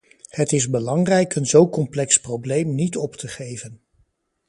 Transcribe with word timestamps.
Het 0.29 0.51
is 0.51 0.69
belangrijk 0.69 1.35
om 1.35 1.41
een 1.41 1.47
zo 1.47 1.69
complex 1.69 2.21
probleem 2.21 2.75
niet 2.75 2.97
op 2.97 3.15
te 3.15 3.27
geven. 3.27 3.81